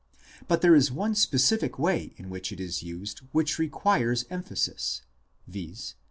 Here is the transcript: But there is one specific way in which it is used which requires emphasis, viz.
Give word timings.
But 0.47 0.61
there 0.63 0.73
is 0.73 0.91
one 0.91 1.13
specific 1.13 1.77
way 1.77 2.15
in 2.17 2.31
which 2.31 2.51
it 2.51 2.59
is 2.59 2.81
used 2.81 3.19
which 3.33 3.59
requires 3.59 4.25
emphasis, 4.31 5.03
viz. 5.45 5.93